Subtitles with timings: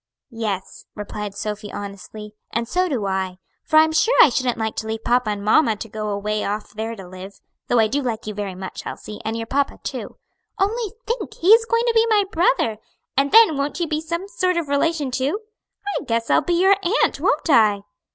[0.33, 4.75] "Yes," replied Sophy honestly, "and so do I; for I am sure I shouldn't like
[4.77, 8.01] to leave papa and mamma and go away off there to live, though I do
[8.01, 10.17] like you very much, Elsie, and your papa too.
[10.57, 11.35] Only think!
[11.35, 12.79] he is going to be my brother;
[13.15, 15.39] and then won't you be some sort of relation too?
[15.95, 17.81] I guess I'll be your aunt, won't I?"